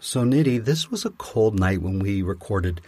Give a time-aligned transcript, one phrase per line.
[0.00, 2.80] So, Nidhi, this was a cold night when we recorded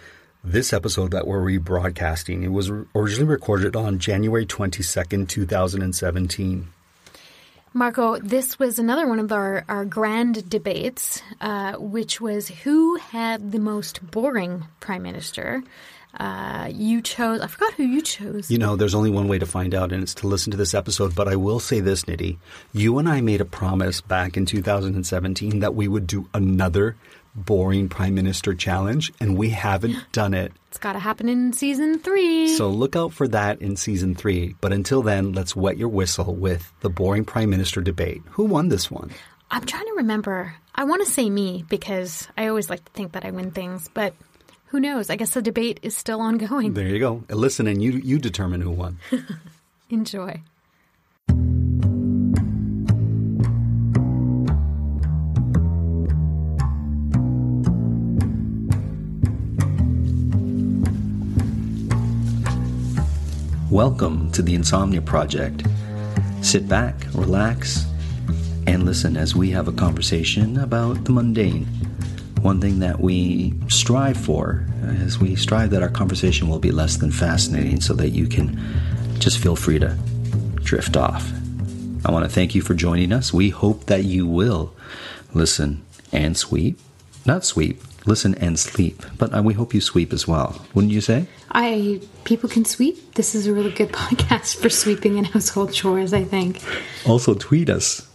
[0.45, 2.45] this episode that we're rebroadcasting.
[2.45, 6.69] It was originally recorded on January 22nd, 2017.
[7.73, 13.53] Marco, this was another one of our, our grand debates, uh, which was who had
[13.53, 15.63] the most boring prime minister.
[16.19, 18.51] Uh, you chose, I forgot who you chose.
[18.51, 20.75] You know, there's only one way to find out, and it's to listen to this
[20.75, 21.15] episode.
[21.15, 22.39] But I will say this, Nidhi.
[22.73, 26.97] You and I made a promise back in 2017 that we would do another
[27.35, 30.53] boring prime minister challenge, and we haven't done it.
[30.69, 32.49] It's got to happen in season three.
[32.57, 34.57] So look out for that in season three.
[34.61, 38.23] But until then, let's wet your whistle with the boring prime minister debate.
[38.31, 39.11] Who won this one?
[39.51, 40.55] I'm trying to remember.
[40.75, 43.89] I want to say me because I always like to think that I win things,
[43.93, 44.15] but
[44.71, 45.11] who knows?
[45.11, 46.75] I guess the debate is still ongoing.
[46.75, 47.25] There you go.
[47.29, 48.99] Listen, and you you determine who won.
[49.91, 50.41] Enjoy.
[63.71, 65.67] Welcome to the Insomnia Project.
[66.43, 67.87] Sit back, relax,
[68.69, 71.67] and listen as we have a conversation about the mundane.
[72.43, 76.97] One thing that we strive for is we strive that our conversation will be less
[76.97, 78.59] than fascinating so that you can
[79.19, 79.95] just feel free to
[80.55, 81.31] drift off.
[82.07, 83.31] I want to thank you for joining us.
[83.31, 84.75] We hope that you will
[85.35, 86.81] listen and sweep.
[87.27, 89.05] Not sweep, listen and sleep.
[89.19, 90.65] But uh, we hope you sweep as well.
[90.73, 91.27] Wouldn't you say?
[91.53, 93.17] I people can sweep.
[93.17, 96.63] This is a really good podcast for sweeping and household chores, I think.
[97.07, 98.09] Also tweet us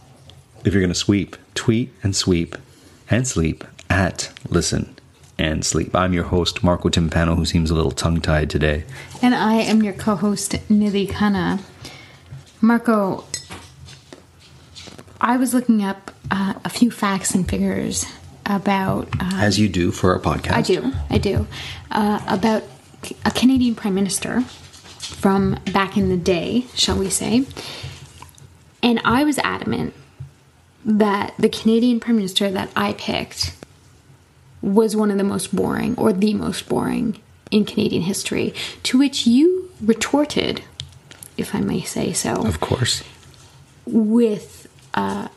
[0.64, 1.38] if you're going to sweep.
[1.54, 2.58] Tweet and sweep
[3.08, 3.64] and sleep
[3.96, 4.94] at listen
[5.38, 5.96] and sleep.
[5.96, 8.84] I'm your host, Marco Timpano, who seems a little tongue tied today.
[9.22, 11.62] And I am your co host, Nidhi Khanna.
[12.60, 13.24] Marco,
[15.22, 18.06] I was looking up uh, a few facts and figures
[18.46, 19.08] about.
[19.18, 20.52] Uh, As you do for our podcast.
[20.52, 21.48] I do, I do.
[21.90, 22.64] Uh, about
[23.24, 27.46] a Canadian Prime Minister from back in the day, shall we say.
[28.84, 29.94] And I was adamant
[30.84, 33.56] that the Canadian Prime Minister that I picked
[34.66, 37.22] was one of the most boring, or the most boring,
[37.52, 38.54] in Canadian history.
[38.84, 40.64] To which you retorted,
[41.38, 42.34] if I may say so.
[42.34, 43.04] Of course.
[43.86, 45.28] With uh,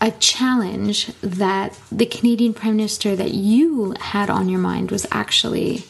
[0.00, 5.84] a challenge that the Canadian Prime Minister that you had on your mind was actually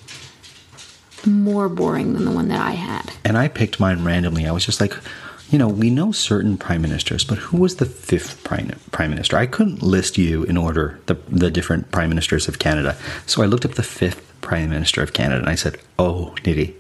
[1.25, 3.11] more boring than the one that I had.
[3.25, 4.47] And I picked mine randomly.
[4.47, 4.93] I was just like,
[5.51, 9.37] you know, we know certain prime ministers, but who was the fifth prime, prime minister?
[9.37, 12.97] I couldn't list you in order the, the different prime ministers of Canada.
[13.27, 16.75] So I looked up the fifth prime minister of Canada and I said, oh, Nidhi,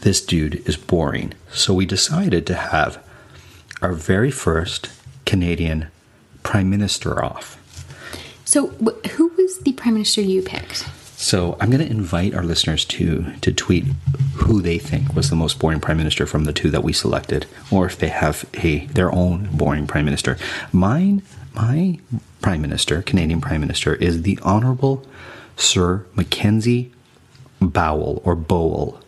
[0.00, 1.32] this dude is boring.
[1.52, 3.02] So we decided to have
[3.82, 4.90] our very first
[5.24, 5.88] Canadian
[6.42, 7.62] prime minister off.
[8.44, 10.88] So, who was the prime minister you picked?
[11.16, 13.84] So I'm going to invite our listeners to to tweet
[14.34, 17.46] who they think was the most boring prime minister from the two that we selected,
[17.70, 20.36] or if they have a their own boring prime minister.
[20.72, 21.22] Mine,
[21.54, 21.98] my
[22.42, 25.04] prime minister, Canadian prime minister, is the Honourable
[25.56, 26.92] Sir Mackenzie
[27.60, 29.00] Bowell or Bowell.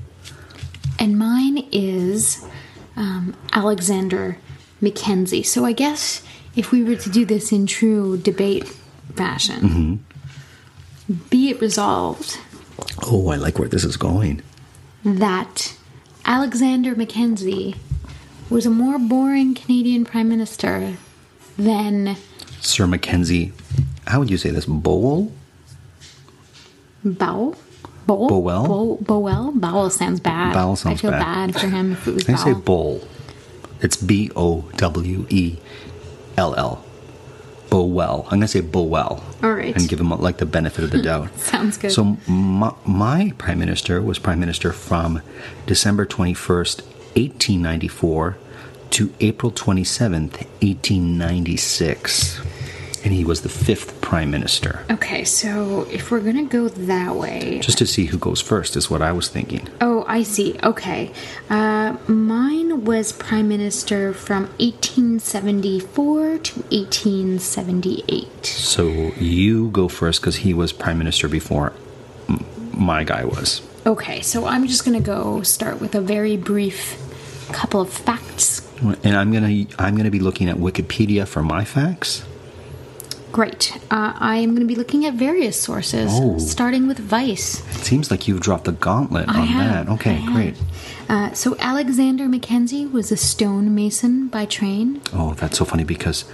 [0.98, 2.44] And mine is
[2.96, 4.38] um, Alexander
[4.80, 5.42] Mackenzie.
[5.42, 6.22] So I guess
[6.56, 8.66] if we were to do this in true debate
[9.14, 9.60] fashion.
[9.60, 9.94] Mm-hmm.
[11.30, 12.38] Be it resolved.
[13.06, 14.42] Oh, I like where this is going.
[15.04, 15.74] That
[16.24, 17.76] Alexander Mackenzie
[18.50, 20.96] was a more boring Canadian Prime Minister
[21.56, 22.16] than
[22.60, 23.52] Sir Mackenzie.
[24.06, 24.66] How would you say this?
[24.66, 25.32] Bowell?
[27.04, 27.54] Bow?
[28.06, 28.28] Bowl?
[28.28, 28.66] Bowell?
[28.66, 29.52] Bow, Bowell?
[29.52, 30.54] Bowell sounds bad.
[30.54, 31.08] Bowell sounds bad.
[31.08, 31.52] I feel bad.
[31.52, 31.60] bad.
[31.60, 32.44] for him if it was I Bowell.
[32.44, 33.08] say bowl.
[33.80, 35.58] It's B O W E
[36.36, 36.84] L L.
[37.70, 38.24] Bowell.
[38.24, 39.22] I'm going to say Bowell.
[39.42, 39.74] All right.
[39.74, 41.36] And give him like the benefit of the doubt.
[41.38, 41.92] Sounds good.
[41.92, 45.22] So my, my prime minister was prime minister from
[45.66, 46.82] December 21st,
[47.16, 48.36] 1894
[48.90, 52.40] to April 27th, 1896.
[53.04, 54.72] And he was the fifth prime minister.
[54.90, 58.88] Okay, so if we're gonna go that way, Just to see who goes first is
[58.88, 59.68] what I was thinking.
[59.82, 60.56] oh, I see.
[60.64, 61.12] Okay,
[61.50, 68.46] uh, mine was prime minister from 1874 to 1878.
[68.46, 68.88] So
[69.20, 71.72] you go first because he was prime minister before
[72.28, 73.60] m- my guy was.
[73.86, 76.96] Okay, so I'm just gonna go start with a very brief
[77.52, 78.62] couple of facts.
[79.04, 82.24] And I'm gonna I'm gonna be looking at Wikipedia for my facts.
[83.38, 83.76] Great.
[83.88, 86.38] Uh, I am going to be looking at various sources, Oh.
[86.40, 87.60] starting with Vice.
[87.76, 89.86] It seems like you've dropped the gauntlet I on have.
[89.86, 89.92] that.
[89.92, 90.56] Okay, I great.
[91.08, 95.00] Uh, so Alexander Mackenzie was a stonemason by trade.
[95.14, 96.24] Oh, that's so funny because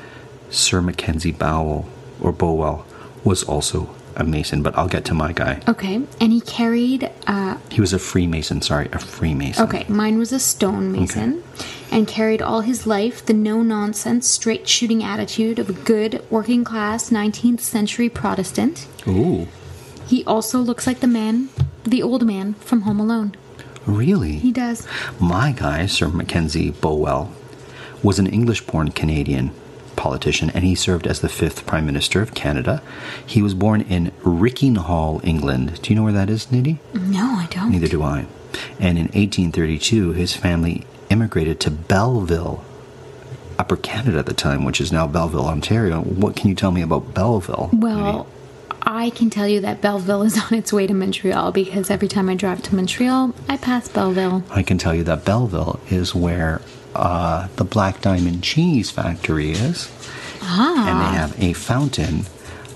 [0.49, 1.87] Sir Mackenzie Bowell
[2.23, 2.87] or Bowell
[3.23, 5.61] was also a mason, but I'll get to my guy.
[5.69, 7.11] Okay, and he carried.
[7.27, 8.61] Uh, He was a Freemason.
[8.63, 9.65] Sorry, a Freemason.
[9.65, 11.43] okay, mine was a stonemason,
[11.91, 18.09] and carried all his life the no-nonsense, straight-shooting attitude of a good working-class 19th century
[18.09, 18.87] Protestant.
[19.07, 19.47] Ooh,
[20.07, 21.49] He also looks like the man,
[21.85, 23.35] the old man from Home Alone.
[23.87, 24.33] really?
[24.39, 24.87] He does.
[25.21, 27.33] My guy, Sir Mackenzie Bowell,
[28.03, 29.51] was an English born Canadian
[30.05, 32.83] politician and he served as the fifth Prime Minister of Canada.
[33.25, 35.81] He was born in Rickinghall, England.
[35.81, 36.77] Do you know where that is, Nidhi?
[36.93, 37.71] No, I don't.
[37.71, 38.27] Neither do I.
[38.79, 42.63] And in 1832, his family immigrated to Belleville,
[43.59, 46.03] Upper Canada at the time, which is now Belleville, Ontario.
[46.03, 47.71] What can you tell me about Belleville?
[47.73, 48.27] Well,
[48.83, 52.29] I can tell you that Belleville is on its way to Montreal because every time
[52.29, 54.45] I drive to Montreal, I pass Belleville.
[54.51, 56.61] I can tell you that Belleville is where
[56.95, 59.91] uh, the Black Diamond Cheese Factory is.
[60.43, 60.89] Ah.
[60.89, 62.27] And they have a fountain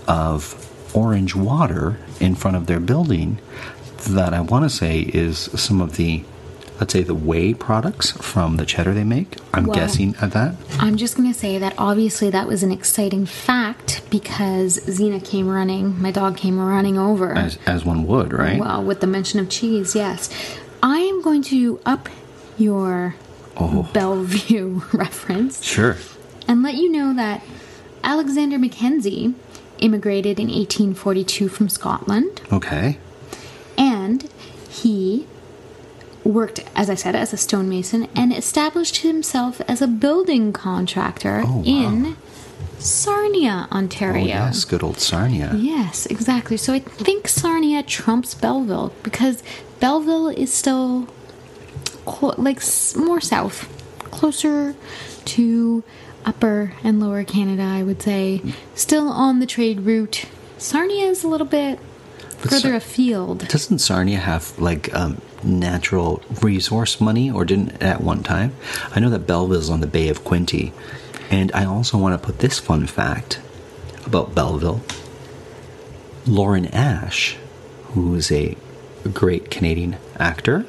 [0.06, 0.54] of
[0.94, 3.38] orange water in front of their building
[4.08, 6.24] that I want to say is some of the,
[6.80, 9.36] let's say, the whey products from the cheddar they make.
[9.52, 9.74] I'm Wow.
[9.74, 10.54] guessing at that.
[10.78, 15.48] I'm just going to say that obviously that was an exciting fact because Xena came
[15.48, 17.34] running, my dog came running over.
[17.36, 18.58] As, as one would, right?
[18.58, 20.30] Well, with the mention of cheese, yes.
[20.82, 22.08] I am going to up
[22.56, 23.14] your
[23.60, 23.88] Oh.
[23.92, 25.96] Bellevue reference Sure.
[26.46, 27.42] and let you know that
[28.04, 29.34] Alexander Mackenzie
[29.78, 32.40] immigrated in 1842 from Scotland.
[32.52, 32.98] Okay.
[33.76, 34.28] and
[34.68, 35.26] he
[36.24, 41.58] worked as i said as a stonemason and established himself as a building contractor Oh,
[41.58, 41.62] wow.
[41.64, 42.16] in
[42.78, 45.52] sarnia Oh, ontario yes, good old Sarnia.
[45.54, 49.42] Yes, exactly so i think sarnia trumps belleville because
[49.80, 51.08] belleville is still
[52.38, 52.62] like
[52.96, 53.68] more south.
[54.10, 54.74] Closer
[55.26, 55.84] to
[56.24, 58.42] upper and lower canada i would say.
[58.74, 60.24] Still on the trade route.
[60.58, 61.78] Sarnia is a little bit
[62.42, 63.48] But further Sar- afield.
[63.48, 68.52] Doesn't Sarnia have like um, natural resource money, or didn't at one time?
[68.94, 70.72] I know that Belleville's on the Bay of Quinte,
[71.30, 73.40] and I also want to put this fun fact
[74.04, 74.80] about Belleville.
[76.26, 77.36] Lauren Ash,
[77.92, 78.56] who is a
[79.14, 80.66] great Canadian actor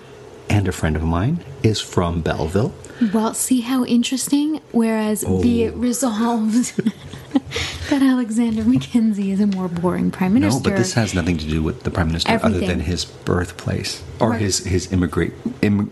[0.49, 2.73] and a friend of mine, is from Belleville.
[3.13, 4.61] Well, see how interesting?
[4.71, 5.41] Whereas oh.
[5.41, 5.77] be it Oh.
[5.77, 6.75] resolved
[7.89, 10.59] that Alexander Mackenzie is a more boring prime minister.
[10.59, 14.03] No, but this has nothing to do with the prime minister other than his birthplace
[14.19, 14.41] or Right.
[14.41, 15.91] his his immigrate Im,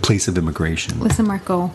[0.00, 0.98] place of immigration.
[1.00, 1.70] Listen, Marco,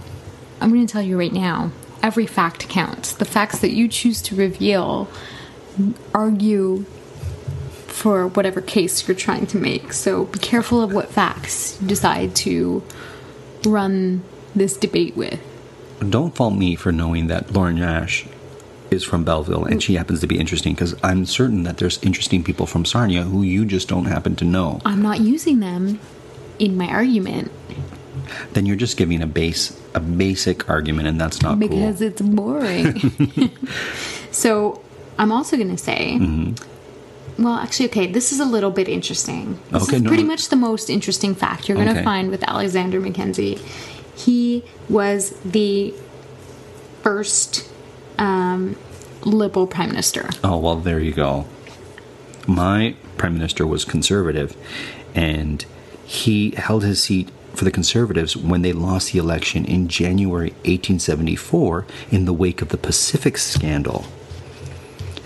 [0.59, 1.71] I'm going to tell you right now
[2.03, 3.13] every fact counts.
[3.13, 5.07] The facts that you choose to reveal
[6.13, 6.85] argue
[7.97, 9.91] for whatever case you're trying to make.
[9.91, 12.83] So be careful of what facts you decide to
[13.65, 14.23] run
[14.55, 15.39] this debate with.
[16.07, 18.25] Don't fault me for knowing that Lauren Ash
[18.91, 22.43] is from Belleville and she happens to be interesting because I'm certain that there's interesting
[22.43, 24.79] people from Sarnia who you just don't happen to know.
[24.85, 25.99] I'm not using them
[26.59, 27.51] in my argument
[28.53, 32.07] Then you're just giving a base a basic argument and that's not because cool.
[32.07, 33.51] it's boring.
[34.31, 34.81] so
[35.17, 36.76] I'm also going to say, mm-hmm.
[37.37, 39.59] Well, actually, okay, this is a little bit interesting.
[39.71, 40.29] This Okay, is no, pretty no.
[40.29, 43.59] much the most interesting fact you're going to find with Alexander Mackenzie.
[44.15, 45.93] He was the
[47.03, 47.69] first
[48.17, 48.75] um,
[49.23, 50.29] liberal prime minister.
[50.43, 51.45] Oh, well, there you go.
[52.47, 54.55] My prime minister was conservative,
[55.13, 55.65] and
[56.05, 61.85] he held his seat for the conservatives when they lost the election in January 1874
[62.11, 64.05] in the wake of the Pacific scandal.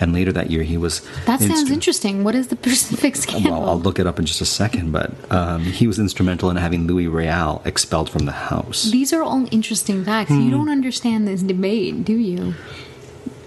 [0.01, 1.01] And later that year, he was.
[1.27, 2.23] That sounds instru- interesting.
[2.23, 3.51] What is the Pacific scandal?
[3.51, 6.57] Well, I'll look it up in just a second, but um, he was instrumental in
[6.57, 8.89] having Louis Riel expelled from the House.
[8.91, 10.31] These are all interesting facts.
[10.31, 10.41] Hmm.
[10.41, 12.55] You don't understand this debate, do you?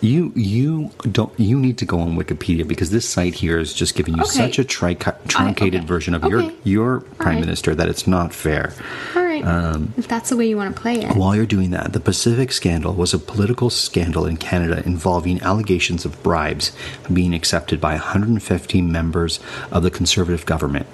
[0.00, 3.94] You you don't you need to go on Wikipedia because this site here is just
[3.94, 4.32] giving you Okay.
[4.32, 4.92] such a tri-
[5.28, 5.87] truncated okay.
[5.87, 6.54] version of your Okay.
[6.62, 7.40] your prime right.
[7.40, 8.75] minister that it's not fair.
[9.16, 9.45] All right.
[9.45, 11.17] Um, if that's the way you want to play it.
[11.17, 16.05] While you're doing that, the Pacific scandal was a political scandal in Canada involving allegations
[16.05, 16.73] of bribes
[17.12, 20.87] being accepted by 150 members of the Conservative government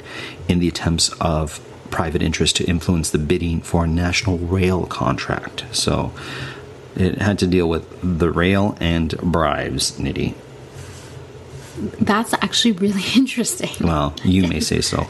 [0.49, 5.65] in the attempts of private interest to influence the bidding for a national rail contract.
[5.73, 6.13] So
[6.97, 10.35] it had to deal with the rail and bribes, Nidhi.
[12.01, 13.71] That's actually really interesting.
[13.81, 15.07] Well, you may say so.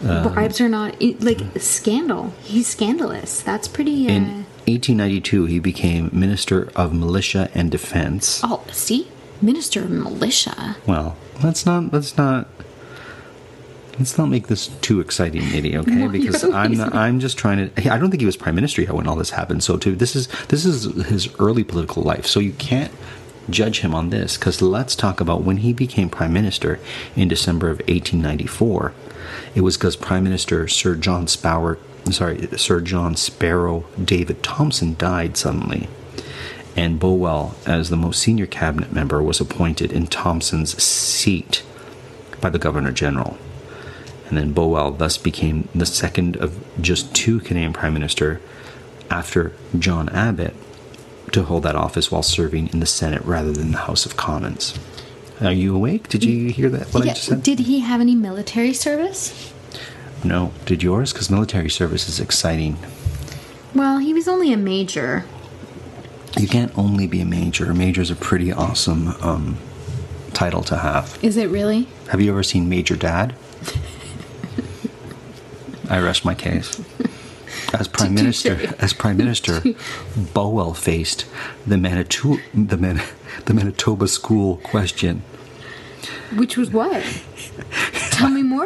[0.00, 2.32] Bribes are not like scandal.
[2.42, 3.40] He's scandalous.
[3.42, 4.06] That's pretty.
[4.08, 4.24] Uh, In
[4.66, 8.40] 1892, he became Minister of Militia and Defense.
[8.44, 9.08] oh, see,
[9.40, 10.76] Minister of Militia.
[10.86, 12.48] Well, let's not let's not
[13.98, 16.02] let's not make this too exciting, Nidhi, okay?
[16.02, 17.92] Why Because I'm not, I'm just trying to.
[17.92, 19.62] I don't think he was prime minister yet when all this happened.
[19.62, 22.26] So, too, this is this is his early political life.
[22.26, 22.92] So you can't
[23.50, 24.36] judge him on this.
[24.36, 26.78] Because let's talk about when he became prime minister
[27.16, 28.92] in December of 1894.
[29.54, 31.76] It was because Prime Minister Sir John Sparrow,
[32.10, 35.88] sorry, Sir John Sparrow David Thompson died suddenly
[36.76, 41.62] and Bowell, as the most senior cabinet member, was appointed in Thompson's seat
[42.40, 43.36] by the Governor General.
[44.28, 48.40] And then Bowell thus became the second of just two Canadian Prime Minister
[49.10, 50.54] after John Abbott
[51.32, 54.78] to hold that office while serving in the Senate rather than the House of Commons.
[55.42, 56.08] Are you awake?
[56.08, 56.92] Did you hear that?
[56.94, 57.42] What I just said?
[57.42, 59.52] Did he have any military service?
[60.24, 60.52] no.
[60.66, 61.12] Did yours?
[61.12, 62.76] Because military service is exciting.
[63.74, 65.24] Well, he was only a major.
[66.38, 67.70] You can't only be a major.
[67.70, 69.58] A major is a pretty awesome um,
[70.32, 71.18] title to have.
[71.22, 71.88] Is it really?
[72.10, 73.34] Have you ever seen Major Dad?
[75.90, 76.80] I rest my case.
[77.78, 79.62] As Prime Minister, as Prime Minister,
[80.34, 81.24] Bowell faced
[81.66, 83.00] the Manitou, the, Man,
[83.46, 85.22] the Manitoba school question.
[86.34, 87.02] Which was what?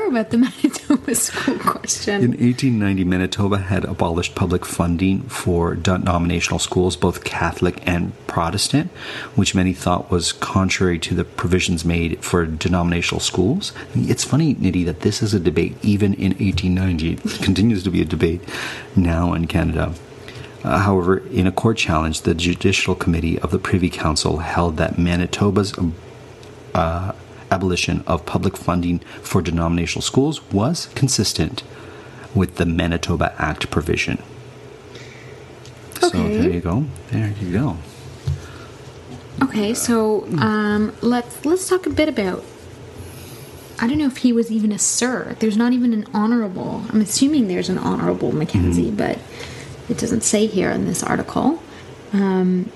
[0.06, 6.94] More about the Manitoba school In 1890, Manitoba had abolished public funding for denominational schools,
[6.94, 8.92] both Catholic and Protestant,
[9.34, 13.72] which many thought was contrary to the provisions made for denominational schools.
[13.96, 17.14] It's funny, Nitty, that this is a debate even in 1890.
[17.14, 18.42] It continues to be a debate
[18.94, 19.92] now in Canada.
[20.62, 24.98] Uh, however, in a court challenge, the Judicial Committee of the Privy Council held that
[24.98, 25.74] Manitoba's
[26.76, 27.12] uh,
[27.56, 28.98] abolition of public funding
[29.30, 31.62] for denominational schools was consistent
[32.34, 34.16] with the Manitoba Act provision.
[36.00, 36.36] So Okay.
[36.36, 36.84] there you go.
[37.10, 37.76] There you go.
[39.42, 39.96] Okay, so
[40.38, 42.42] um, let's let's talk a bit about.
[43.80, 45.36] I don't know if he was even a sir.
[45.40, 46.72] There's not even an honorable.
[46.90, 49.18] I'm assuming there's an honorable Mackenzie, but
[49.90, 51.62] it doesn't say here in this article.
[52.12, 52.70] Um,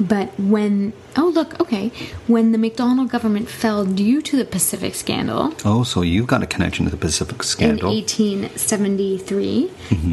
[0.00, 1.88] but when oh look okay
[2.26, 6.46] when the Macdonald government fell due to the Pacific scandal Oh, so you've got a
[6.46, 7.90] connection to the Pacific scandal.
[7.90, 9.70] in 1873,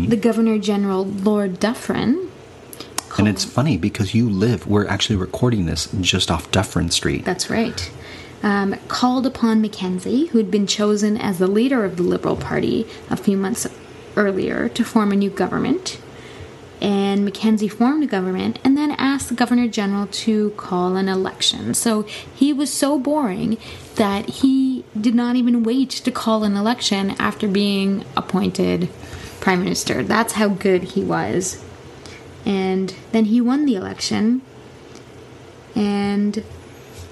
[0.08, 2.30] the Governor General Lord Dufferin.
[3.18, 7.26] and it's funny because you live, we're actually recording this just off Dufferin Street.
[7.26, 7.92] That's right.
[8.44, 12.86] Um, called upon Mackenzie, who had been chosen as the leader of the Liberal Party
[13.10, 13.68] a few months
[14.16, 16.00] earlier, to form a new government.
[16.82, 21.74] And Mackenzie formed a government and then asked the Governor General to call an election.
[21.74, 23.58] So he was so boring
[23.96, 28.90] that he did not even wait to call an election after being appointed
[29.42, 30.04] Prime Minister.
[30.04, 31.64] That's how good he was.
[32.46, 34.42] And then he won the election
[35.76, 36.44] and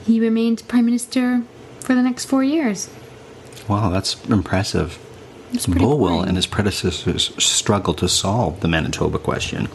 [0.06, 1.44] he remained prime minister
[1.80, 2.90] for the next four years.
[3.68, 4.98] Wow, that's impressive.
[5.68, 9.66] Bowell and his predecessors struggled to solve the Manitoba question,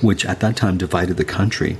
[0.00, 1.76] which at that time divided the country.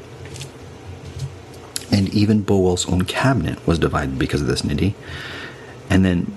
[1.91, 4.95] And even Bowell's own cabinet was divided because of this, Nidhi.
[5.91, 6.35] And then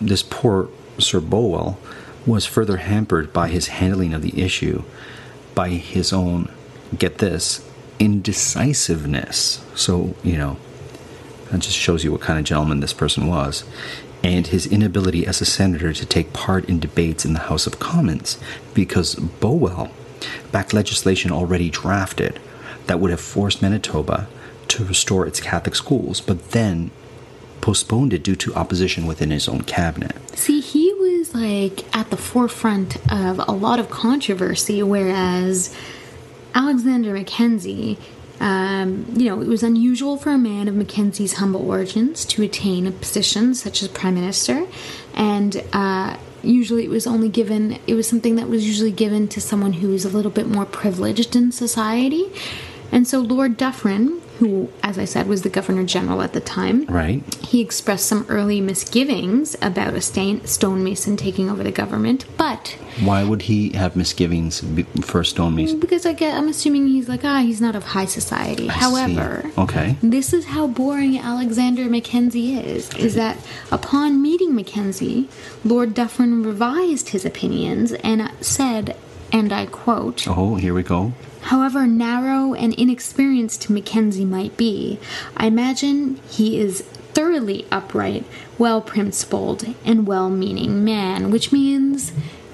[0.00, 0.68] this poor
[0.98, 1.78] Sir Bowell
[2.26, 4.82] was further hampered by his handling of the issue,
[5.54, 6.50] by his own,
[6.98, 7.68] get this,
[7.98, 9.62] indecisiveness.
[9.74, 10.56] So, you know,
[11.50, 13.64] that just shows you what kind of gentleman this person was.
[14.24, 17.78] And his inability as a senator to take part in debates in the House of
[17.78, 18.38] Commons
[18.72, 19.90] because Bowell
[20.50, 22.40] backed legislation already drafted
[22.86, 24.26] that would have forced Manitoba
[24.68, 26.90] to restore its Catholic schools, but then
[27.60, 30.16] postponed it due to opposition within his own cabinet.
[30.36, 35.74] See, he was like at the forefront of a lot of controversy, whereas
[36.54, 37.98] Alexander Mackenzie,
[38.40, 42.86] um, you know, it was unusual for a man of Mackenzie's humble origins to attain
[42.86, 44.66] a position such as prime minister,
[45.14, 47.78] and uh, usually it was only given.
[47.86, 50.66] It was something that was usually given to someone who was a little bit more
[50.66, 52.30] privileged in society.
[52.92, 56.86] And so Lord Dufferin who, as I said, was the governor general at the time.
[56.86, 57.22] Right.
[57.36, 63.22] He expressed some early misgivings about a stain- stonemason taking over the government, but Why
[63.24, 64.62] would he have misgivings
[65.02, 65.80] for stonemason?
[65.80, 68.68] because I get, I'm assuming he's like, ah, he's not of high society.
[68.68, 68.80] I see.
[68.80, 69.96] However, Okay.
[70.02, 72.92] this is how boring Alexander Mackenzie is.
[72.94, 73.36] Is that
[73.70, 75.28] upon meeting Mackenzie,
[75.64, 78.96] Lord Dufferin revised his opinions and said,
[79.32, 81.12] and I quote, Oh, here we go.
[81.42, 84.98] However narrow and inexperienced Mackenzie might be,
[85.36, 88.24] I imagine he is thoroughly upright,
[88.58, 92.12] well principled, and well meaning man, which means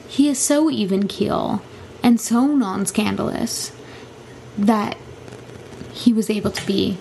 [0.08, 1.62] he is so even keel
[2.02, 3.72] and so non scandalous
[4.58, 4.96] that
[5.92, 6.98] he was able to be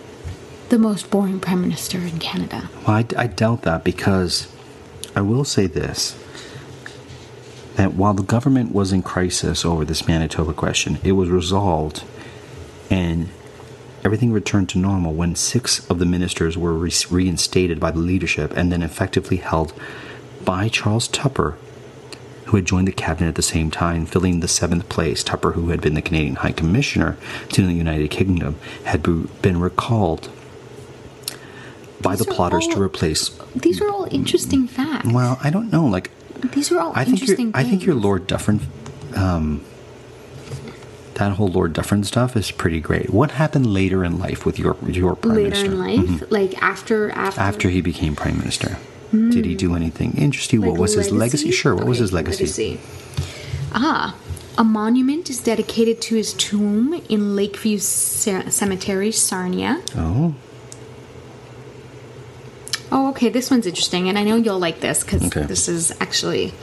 [0.70, 2.70] the most boring prime minister in Canada.
[2.88, 4.48] Well, I, I doubt that because
[5.16, 6.16] I will say this
[7.80, 12.04] that while the government was in crisis over this Manitoba question, it was resolved
[12.90, 13.30] and
[14.04, 18.52] everything returned to normal when six of the ministers were re- reinstated by the leadership
[18.58, 19.72] and then effectively held
[20.44, 21.58] by Charles Tupper,
[22.48, 25.24] who had joined the cabinet at the same time, filling the seventh place.
[25.24, 27.16] Tupper, who had been the Canadian High Commissioner
[27.54, 30.30] to the United Kingdom, had be- been recalled
[32.02, 35.08] by These the plotters to replace These are all interesting facts.
[35.14, 35.86] well, I don't know.
[35.86, 36.12] Like,
[36.54, 37.96] These are all I think interesting I think your.
[37.96, 38.60] Lord Dufferin,
[39.16, 39.64] um,
[41.16, 43.10] that whole Lord Dufferin stuff is pretty great.
[43.10, 45.72] What happened later in life with your your prime later minister?
[45.72, 48.78] in life, like after after After he became prime minister,
[49.12, 50.62] did he do anything interesting?
[50.62, 51.52] what Like was his legacy?
[51.52, 51.76] Sure.
[51.76, 52.80] What was his legacy?
[53.72, 54.16] Ah,
[54.58, 59.82] a monument is dedicated to his tomb in Lakeview Ce- Cemetery, Sarnia.
[59.96, 60.34] Oh,
[63.20, 65.42] okay, this one's interesting, and I know you'll like this because Okay.
[65.44, 66.54] this is actually.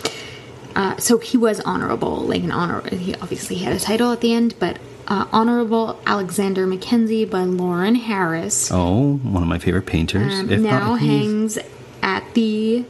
[0.75, 2.83] Uh, so he was honorable, like an honor.
[2.95, 7.95] He obviously had a title at the end, but uh, Honorable Alexander Mackenzie by Lawren
[7.97, 10.33] Harris oh, one of my favorite painters.
[10.33, 11.59] um, If now not, hangs
[12.03, 12.85] at the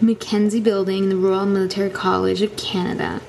[0.00, 3.20] Mackenzie Building the Royal Military College of Canada.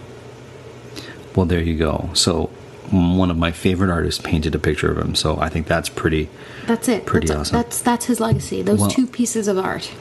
[1.35, 2.09] Well, there you go.
[2.13, 2.49] So,
[2.91, 5.15] one of my favorite artists painted a picture of him.
[5.15, 6.29] So, I think that's pretty.
[6.67, 7.05] That's it.
[7.05, 7.55] Pretty that's, awesome.
[7.57, 8.61] That's that's his legacy.
[8.61, 9.91] Those Well- two pieces of art.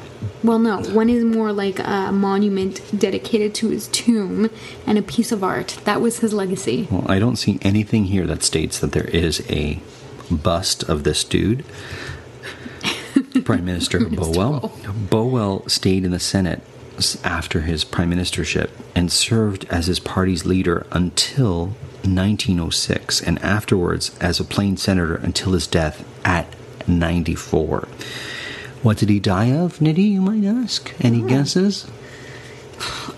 [0.43, 4.51] Well, no, one is more like a monument dedicated to his tomb,
[4.87, 6.89] and a piece of art that was his legacy.
[6.91, 9.81] Well, I don't see anything here that states that there is a
[10.31, 11.65] bust of this dude.
[13.45, 14.73] Prime Minister Bowell.
[15.11, 16.63] Bowell stayed in the Senate
[17.23, 21.77] after his prime ministership and served as his party's leader until
[22.15, 26.55] 1906 and afterwards as a plain senator until his death at
[26.87, 27.89] 94.
[28.83, 30.95] What did he die of, Nidhi, you might ask?
[31.01, 31.27] Any ah.
[31.27, 31.91] guesses?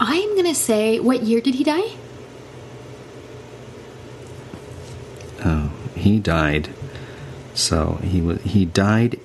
[0.00, 1.96] I'm gonna say, what year did he die?
[5.44, 6.70] Oh, he died.
[7.54, 9.20] So he was he died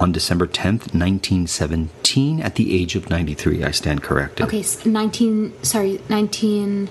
[0.00, 3.64] on December 10th, 1917 at the age of 93.
[3.64, 4.46] I stand corrected.
[4.46, 5.62] Okay, 19.
[5.62, 6.88] Sorry, 19.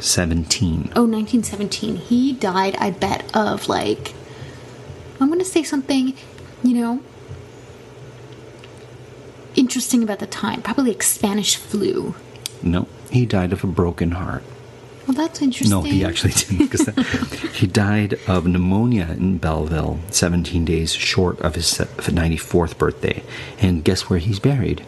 [0.00, 0.92] 17.
[0.96, 1.96] Oh, 1917.
[1.96, 4.14] He died, I bet, of like.
[5.20, 6.14] I'm gonna say something,
[6.62, 7.00] you know,
[9.54, 10.62] interesting about the time.
[10.62, 12.14] Probably like Spanish flu.
[12.62, 14.42] No, he died of a broken heart.
[15.06, 15.70] Well, that's interesting.
[15.76, 16.68] No, he actually didn't.
[16.68, 23.22] 'cause that- he died of pneumonia in Belleville, 17 days short of his 94th birthday.
[23.60, 24.84] And guess where he's buried?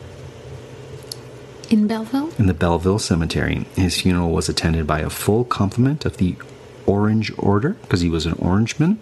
[1.72, 2.30] In Belleville?
[2.38, 3.64] in the Belleville Cemetery.
[3.76, 6.37] His funeral was attended by a full complement of the
[6.85, 8.98] Orange Order, because he was an Orangeman,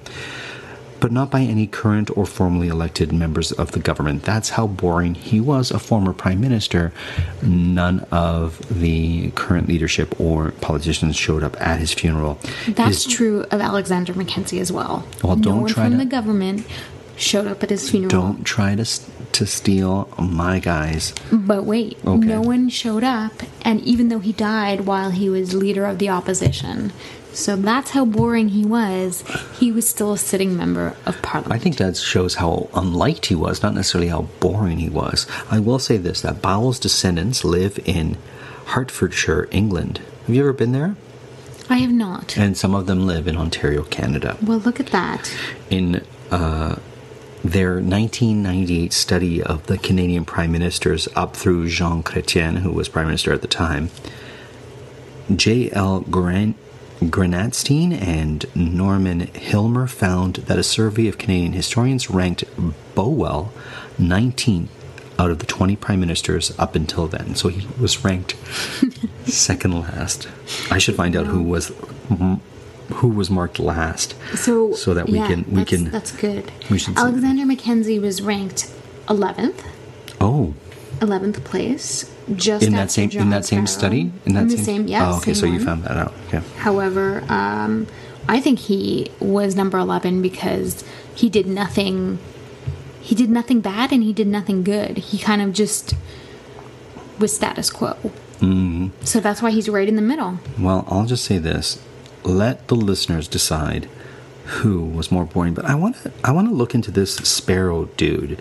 [1.01, 4.23] but not by any current or formally elected members of the government.
[4.23, 6.93] That's how boring he was, a former prime minister.
[7.43, 12.39] None of the current leadership or politicians showed up at his funeral.
[12.69, 15.05] That's His- true of Alexander Mackenzie as well.
[15.25, 16.65] Well, no don't one try from to- the government
[17.21, 18.11] showed up at his funeral.
[18.11, 21.13] Don't try to, to steal my guys.
[21.31, 22.27] But wait, Okay.
[22.27, 26.09] no one showed up, and even though he died while he was leader of the
[26.09, 26.93] opposition,
[27.33, 29.23] so that's how boring he was.
[29.59, 31.55] He was still a sitting member of parliament.
[31.55, 35.29] I think that shows how unliked he was, not necessarily how boring he was.
[35.51, 38.17] I will say this that Bowell's descendants live in
[38.67, 40.01] Hertfordshire, England.
[40.27, 40.97] Have you ever been there?
[41.69, 42.37] I have not.
[42.37, 44.37] And some of them live in Ontario, Canada.
[44.43, 45.33] Well, look at that.
[45.71, 46.77] In uh,
[47.43, 53.07] their 1998 study of the Canadian prime ministers up through Jean Chrétien, who was prime
[53.07, 53.91] minister at the time,
[55.35, 56.01] J.L.
[56.01, 56.55] Gran-
[57.09, 62.45] Granatstein and Norman Hillmer found that a survey of Canadian historians ranked
[62.95, 63.53] Bowell
[63.99, 64.69] 19th
[65.19, 67.35] out of the 20 prime ministers up until then.
[67.35, 68.37] So he was ranked
[69.25, 70.29] second last.
[70.71, 71.73] I should find out who was
[72.95, 74.15] who was marked last.
[74.35, 76.53] So so that we yeah, can we that's, can that's good.
[76.71, 78.71] we should Alexander Mackenzie was ranked
[79.07, 79.65] 11th,
[80.21, 80.55] oh
[80.99, 83.91] 11th place, just in that same in that same Sparrow.
[83.91, 85.11] study in that the same yeah.
[85.11, 87.87] oh okay same so you found that out okay However, um,
[88.29, 92.19] I think he was number 11 because he did nothing.
[93.01, 94.99] He did nothing bad and he did nothing good.
[94.99, 95.95] He kind of just
[97.19, 97.95] was status quo.
[98.41, 98.89] Mm-hmm.
[99.05, 100.39] So that's why he's right in the middle.
[100.59, 101.83] Well, I'll just say this:
[102.25, 103.89] let the listeners decide
[104.45, 105.55] who was more boring.
[105.55, 108.41] But I want to I want to look into this Sparrow dude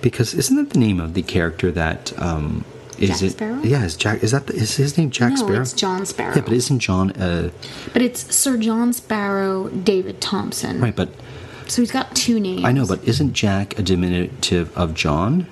[0.00, 2.64] because isn't that the name of the character that um,
[2.98, 3.30] is Jack it?
[3.32, 3.60] Sparrow?
[3.62, 4.22] Yeah, is Jack?
[4.22, 5.60] Is that the, is his name Jack no, Sparrow?
[5.62, 6.34] it's John Sparrow.
[6.34, 7.50] Yeah, but isn't John uh,
[7.92, 10.80] But it's Sir John Sparrow, David Thompson.
[10.80, 10.94] right?
[10.94, 11.08] But
[11.68, 12.64] So he's got two names.
[12.64, 15.46] I know, but isn't Jack a diminutive of John?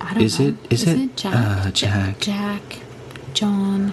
[0.00, 0.48] I don't is know.
[0.48, 1.34] it- is it, Jack?
[1.34, 2.18] uh, Jack?
[2.20, 2.78] Jack.
[3.34, 3.92] John.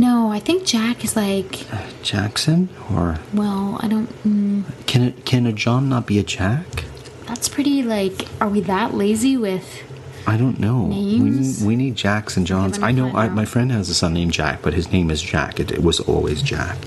[0.00, 1.66] No, I think Jack is like.
[2.02, 4.08] Jackson or Well, I don't.
[4.24, 6.84] Mm, can it can a John not be a Jack?
[7.26, 8.26] that's pretty like.
[8.40, 9.82] Are we that lazy with?
[10.26, 10.86] I don't know.
[10.86, 11.60] Names?
[11.60, 12.78] We, we need Jacks and Johns.
[12.78, 15.60] I know I, my friend has a son named Jack, but his name is Jack.
[15.60, 16.78] It, it was always Jack.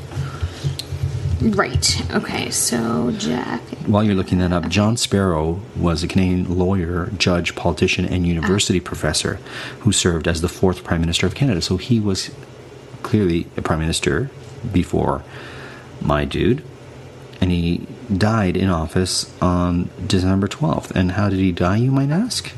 [1.40, 2.12] Right.
[2.16, 2.50] Okay.
[2.50, 3.62] So Jack.
[3.86, 8.80] While you're looking that up, John Sparrow was a Canadian lawyer, judge, politician, and university
[8.80, 9.36] professor
[9.82, 11.62] who served as the fourth Prime Minister of Canada.
[11.62, 12.32] So he was
[13.04, 14.30] clearly a Prime Minister
[14.72, 15.24] before
[16.02, 16.64] my dude.
[17.42, 17.86] And he
[18.16, 20.92] died in office on December 12th.
[20.92, 22.52] And how did he die, you might ask?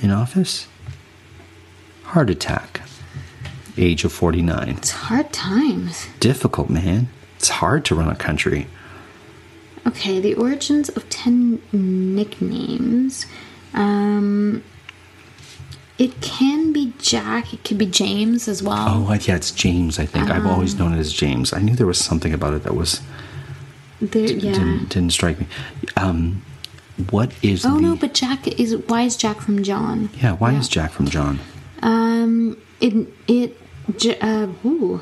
[0.00, 0.68] In office?
[2.04, 2.82] Heart attack.
[3.76, 4.68] Age of 49.
[4.68, 6.06] It's hard times.
[6.20, 7.08] Difficult, man.
[7.36, 8.66] It's hard to run a country.
[9.86, 10.20] Okay.
[10.20, 13.26] The origins of ten nicknames.
[13.74, 14.62] Um.
[15.98, 17.52] It can be Jack.
[17.54, 18.86] It could be James as well.
[18.88, 20.30] Oh, yeah, it's James, I think.
[20.30, 21.52] I've Um, always known it as James.
[21.52, 23.00] I knew there was something about it that was
[24.00, 24.52] There, yeah.
[24.52, 25.46] didn't, didn't strike me.
[25.96, 26.42] Um,
[27.10, 27.80] what is Oh the...
[27.82, 28.76] no, but Jack is.
[28.88, 30.08] Why is Jack from John?
[30.20, 31.38] Yeah, why is Jack from John?
[31.82, 33.56] Um, it it
[33.98, 35.00] J- uh ooh.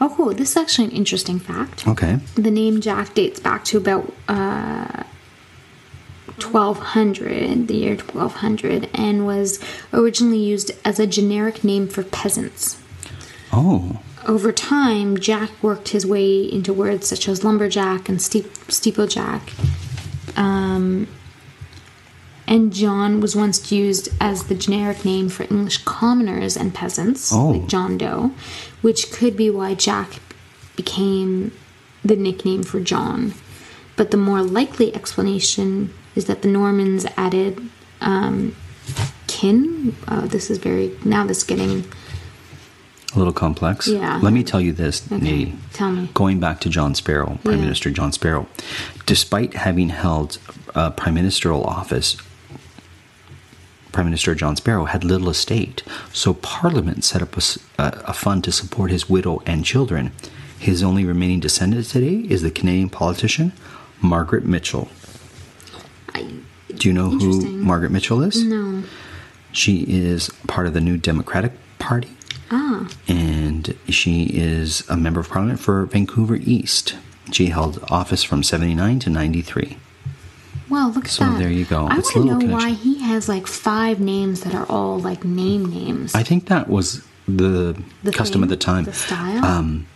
[0.00, 0.32] Oh, cool.
[0.34, 1.86] This is actually an interesting fact.
[1.86, 2.18] Okay.
[2.34, 5.02] The name Jack dates back to about uh
[6.40, 9.58] 1200, the year 1200, and was
[9.92, 12.80] originally used as a generic name for peasants.
[13.52, 19.42] Oh, Over time, Jack worked his way into words such as lumberjack and steep, steeplejack.
[20.38, 21.08] Um,
[22.46, 27.50] and John was once used as the generic name for English commoners and peasants, Oh.
[27.50, 28.32] like John Doe,
[28.80, 30.20] which could be why Jack
[30.76, 31.52] became
[32.04, 33.34] the nickname for John.
[33.96, 37.60] But the more likely explanation is that the Normans added
[38.00, 38.54] um,
[39.26, 39.96] kin.
[40.08, 41.26] Uh, this is very now.
[41.26, 41.84] This is getting
[43.14, 43.88] a little complex.
[43.88, 44.18] Yeah.
[44.22, 46.08] Let me tell you this, Okay, tell me.
[46.14, 47.64] Going back to John Sparrow, Prime Yeah.
[47.64, 48.46] Minister John Sparrow,
[49.06, 50.38] despite having held
[50.74, 52.16] uh, prime ministerial office,
[53.92, 55.82] Prime Minister John Sparrow had little estate,
[56.14, 57.36] so Parliament set up
[57.78, 60.12] a fund to support his widow and children.
[60.58, 63.52] His only remaining descendant today is the Canadian politician
[64.00, 64.88] Margaret Mitchell.
[66.14, 66.26] I,
[66.74, 68.42] Do you know who Margaret Mitchell is?
[68.42, 68.82] no.
[69.54, 72.08] She is part of the New Democratic Party,
[72.50, 76.94] Ah, and she is a member of Parliament for Vancouver East.
[77.32, 79.76] She held office from 79 to 93.
[80.70, 81.32] well, look at So that.
[81.34, 81.86] So there you go.
[81.86, 85.66] I want to know why he has like five names that are all like name
[85.66, 86.14] names.
[86.14, 88.84] I think that was the, The custom thing, at the time.
[88.84, 89.44] the style?
[89.44, 89.86] Um,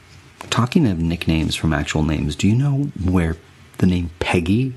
[0.51, 3.37] talking of nicknames from actual names, do you know where
[3.79, 4.75] the name Peggy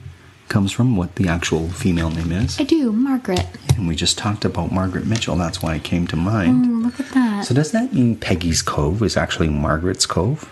[0.50, 0.96] comes from?
[0.98, 2.60] What the actual female name is?
[2.60, 3.46] I do, Margaret.
[3.78, 5.36] And we just talked about Margaret Mitchell.
[5.36, 6.66] That's why it came to mind.
[6.66, 7.46] Oh, look at that.
[7.46, 10.52] So does that mean Peggy's Cove is actually Margaret's Cove?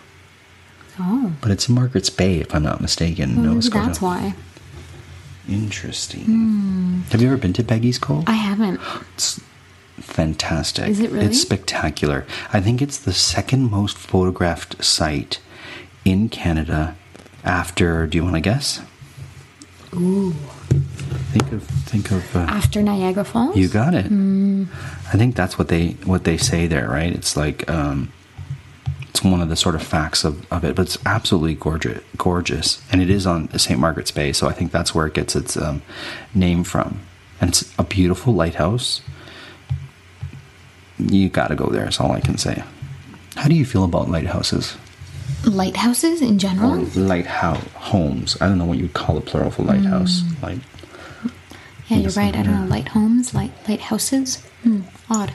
[1.00, 3.86] oh, But it's Margaret's Bay, if I'm not mistaken, well, Nova Scotia.
[3.86, 4.34] that's why.
[5.50, 6.24] Interesting.
[6.26, 7.00] Hmm.
[7.12, 8.24] Have you ever been to Peggy's Cove?
[8.28, 8.80] I haven't.
[9.16, 9.42] It's
[9.98, 10.88] fantastic.
[10.88, 11.26] Is it really?
[11.26, 12.26] It's spectacular.
[12.54, 15.40] I think it's the second most photographed site
[16.06, 16.96] in Canada
[17.44, 18.06] after.
[18.06, 18.82] Do you want to guess?
[19.95, 20.32] Ooh.
[21.32, 22.36] Think of think of.
[22.36, 23.56] Uh, After Niagara Falls?
[23.56, 24.06] you got it.
[24.08, 24.65] Hmm.
[25.08, 27.13] I think that's what they what they say there, right?
[27.13, 28.12] It's like um,
[29.10, 32.82] it's one of the sort of facts of, of it, but it's absolutely gorgeous, gorgeous,
[32.91, 33.80] and it is on St.
[33.80, 35.82] Margaret's Bay, so I think that's where it gets its um,
[36.34, 37.00] name from.
[37.39, 39.02] And it's a beautiful lighthouse.
[40.97, 41.88] You got to go there.
[41.88, 42.63] Is all I can say.
[43.36, 44.76] How do you feel about lighthouses
[45.45, 46.82] Lighthouses in general?
[46.82, 48.38] or lighthouse homes?
[48.41, 50.21] I don't know what you'd call a plural for lighthouse.
[50.21, 50.43] Hmm.
[50.45, 50.60] Like
[51.88, 52.36] yeah, you're right.
[52.36, 52.67] I don't know.
[52.67, 54.43] Light homes, light lighthouses.
[54.63, 55.34] Hmm, odd.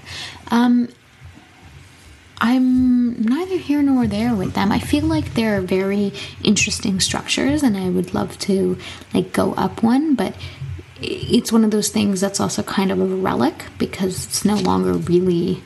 [0.51, 0.89] Um,
[2.39, 4.73] I'm neither here nor there with them.
[4.73, 6.13] I feel like they're very
[6.43, 8.77] interesting structures, and I would love to
[9.15, 10.35] like go up one, but
[11.01, 14.93] it's one of those things that's also kind of a relic because it's no longer
[14.93, 15.63] really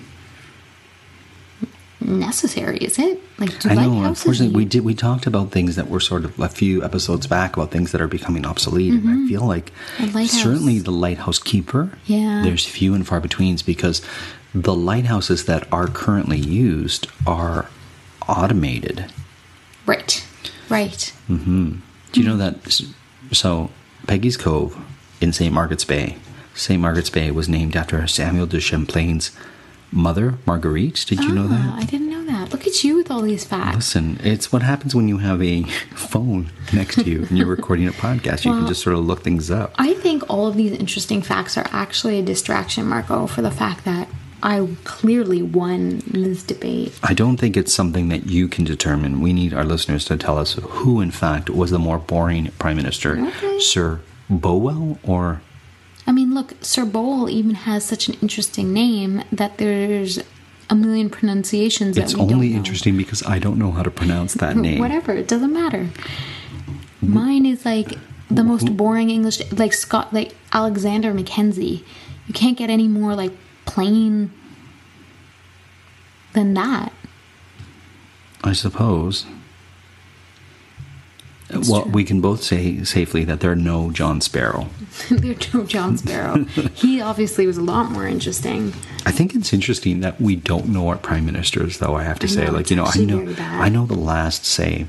[2.06, 3.20] necessary, is it?
[3.38, 4.04] Like, do I know.
[4.04, 4.84] Unfortunately, we did.
[4.84, 8.00] We talked about things that were sort of a few episodes back about things that
[8.00, 9.72] are becoming obsolete, and I feel like
[10.26, 11.90] certainly the lighthouse keeper.
[12.06, 12.42] Yeah.
[12.42, 14.00] There's few and far betweens because
[14.54, 17.68] the lighthouses that are currently used are
[18.28, 19.12] automated.
[19.84, 20.26] Right,
[20.68, 21.12] right.
[21.28, 21.76] Mm-hmm.
[22.12, 22.82] Do you know that?
[23.32, 23.70] So,
[24.06, 24.76] Peggy's Cove
[25.20, 25.52] in St.
[25.52, 26.16] Margaret's Bay.
[26.54, 26.80] St.
[26.80, 29.30] Margaret's Bay was named after Samuel de Champlain's
[29.96, 31.04] mother, Marguerite.
[31.08, 31.82] Did you know Ah, that?
[31.82, 32.52] I didn't know that.
[32.52, 33.74] Look at you with all these facts.
[33.76, 35.62] Listen, it's what happens when you have a
[35.94, 38.44] phone next to you and you're recording a podcast.
[38.44, 39.74] You can just sort of look things up.
[39.78, 43.84] I think all of these interesting facts are actually a distraction, Marco, for the fact
[43.86, 44.08] that
[44.42, 46.98] I clearly won this debate.
[47.02, 49.20] I don't think it's something that you can determine.
[49.22, 52.76] We need our listeners to tell us who, in fact, was the more boring prime
[52.76, 53.58] minister, Okay.
[53.60, 55.40] Sir Bowell or
[56.06, 60.20] I mean, look, Sir Bowl even has such an interesting name that there's
[60.70, 63.90] a million pronunciations It's that we don't only interesting because I don't know how to
[63.90, 64.78] pronounce that name.
[64.78, 65.88] Whatever, it doesn't matter.
[67.02, 67.94] Mine is like
[68.30, 71.84] the most boring English, like Scott, like Alexander Mackenzie.
[72.26, 73.32] You can't get any more like
[73.64, 74.32] plain
[76.32, 76.92] than that.
[78.42, 79.26] I suppose.
[81.68, 84.68] Well, we can both say safely that there are no John Sparrow.
[85.10, 86.44] There's no John Sparrow.
[86.74, 88.72] he obviously was a lot more interesting.
[89.04, 91.94] I think it's interesting that we don't know our prime ministers, though.
[91.94, 93.34] I have to I say, know, like you know, I know.
[93.38, 94.86] I know the last say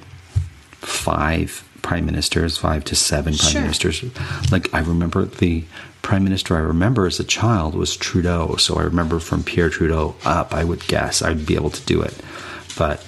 [0.71, 3.61] five prime ministers, five to seven prime Sure.
[3.61, 4.03] ministers.
[4.51, 5.63] Like I remember the
[6.01, 10.15] prime minister I remember as a child was Trudeau, so I remember from Pierre Trudeau
[10.25, 10.53] up.
[10.53, 12.13] I would guess I'd be able to do it,
[12.77, 13.05] but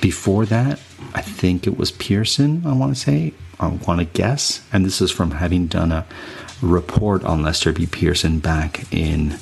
[0.00, 0.78] before that,
[1.14, 2.62] I think it was Pearson.
[2.66, 6.06] I want to say, I want to guess, and this is from having done a
[6.60, 7.86] report on Lester B.
[7.86, 9.38] Pearson back in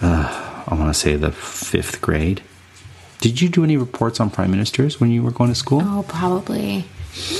[0.00, 2.42] uh, I want to say the fifth grade.
[3.20, 5.80] Did you do any reports on prime ministers when you were going to school?
[5.82, 6.84] Oh, probably.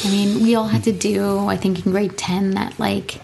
[0.05, 3.17] I mean, we all had to do, I think in grade 10, that like,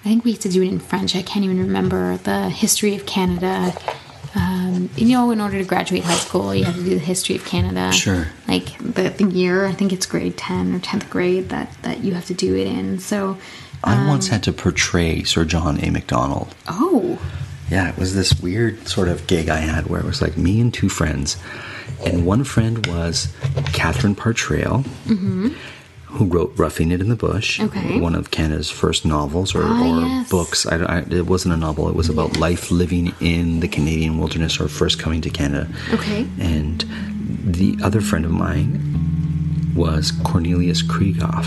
[0.00, 1.14] I think we had to do it in French.
[1.16, 3.74] I can't even remember the history of Canada.
[4.34, 7.36] Um, you know, in order to graduate high school, you have to do the history
[7.36, 7.92] of Canada.
[7.92, 8.28] Sure.
[8.48, 12.14] Like the, the year, I think it's grade 10 or 10th grade that, that you
[12.14, 12.98] have to do it in.
[12.98, 13.36] So,
[13.84, 15.90] I once had to portray Sir John A.
[15.90, 16.54] Macdonald.
[16.68, 17.18] oh,
[17.68, 20.60] Yeah, it was this weird sort of gig I had where it was like me
[20.60, 21.36] and two friends.
[22.06, 23.34] And one friend was
[23.72, 24.84] Catherine Partrail,
[26.12, 27.98] who wrote Roughing It in the Bush, Okay.
[28.00, 30.28] one of Canada's first novels or, Ah, or yes.
[30.30, 30.66] books.
[30.66, 34.60] I, I, it wasn't a novel, it was about life living in the Canadian wilderness
[34.60, 35.68] or first coming to Canada.
[35.92, 36.26] Okay.
[36.38, 36.84] And
[37.44, 41.46] the other friend of mine was Cornelius Krieghoff,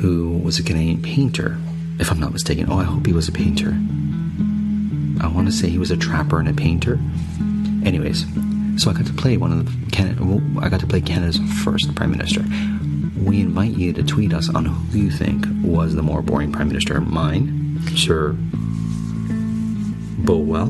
[0.00, 1.58] who was a Canadian painter,
[1.98, 2.66] if I'm not mistaken.
[2.70, 3.70] Oh, I hope he was a painter.
[5.20, 6.98] I want to say he was a trapper and a painter.
[7.84, 8.24] Anyways,
[8.76, 10.24] so I got to play one of the Canada.
[10.24, 12.40] Well, I got to play Canada's first prime minister.
[13.24, 16.68] We invite you to tweet us on who you think was the more boring prime
[16.68, 17.00] minister.
[17.00, 18.32] Mine, Sir
[20.24, 20.68] Bowell,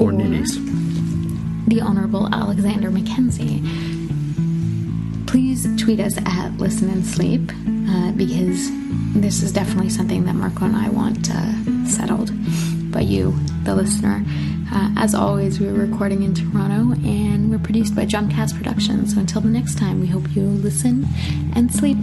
[0.00, 0.56] or Nidhi's.
[1.66, 3.62] the Honorable Alexander Mackenzie.
[5.26, 7.50] Please tweet us at Listen and Sleep
[7.88, 8.70] uh, because
[9.14, 12.30] this is definitely something that Marco and I want uh, settled
[12.92, 14.22] by you, the listener.
[14.74, 19.12] Uh, as always, we're recording in Toronto and we're produced by Drumcast Productions.
[19.12, 21.06] So until the next time, we hope you listen
[21.54, 21.98] and sleep.